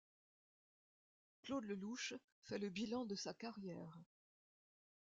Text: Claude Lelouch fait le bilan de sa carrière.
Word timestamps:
Claude 1.43 1.65
Lelouch 1.65 2.15
fait 2.45 2.57
le 2.57 2.71
bilan 2.71 3.05
de 3.05 3.13
sa 3.13 3.35
carrière. 3.35 4.01